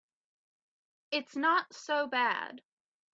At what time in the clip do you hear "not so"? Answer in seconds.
1.35-2.07